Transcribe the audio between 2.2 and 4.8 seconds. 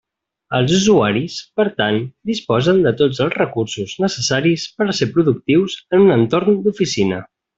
disposen de tots els recursos necessaris